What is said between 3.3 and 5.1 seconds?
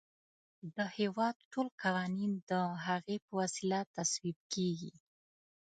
وسیله تصویب کیږي.